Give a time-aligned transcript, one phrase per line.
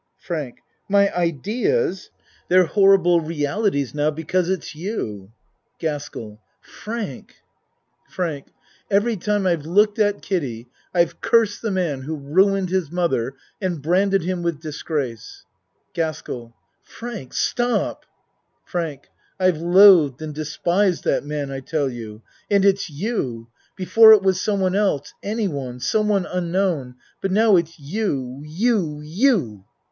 [0.17, 0.57] FRANK
[0.89, 2.09] My ideas!
[2.47, 5.31] They're horrible realities io 4 A MAN'S WORLD now because it's you.
[5.77, 7.35] GASKELL Frank
[8.09, 8.47] FRANK
[8.89, 13.79] Every time I've looked at Kiddie I've cursed the man who ruined his mother and
[13.79, 15.45] branded him with disgrace.
[15.93, 18.03] GASKELL Frank, stop!
[18.65, 19.07] FRANK
[19.39, 23.49] I've loathed and despised that man, I tell you and it's you.
[23.75, 29.01] Before it was someone else any one some one unknown, but now it's you you
[29.03, 29.65] you.